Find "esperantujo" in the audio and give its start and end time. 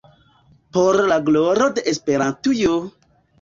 1.93-2.81